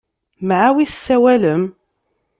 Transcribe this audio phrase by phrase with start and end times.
[0.47, 1.63] Mɛa wi tessawalem?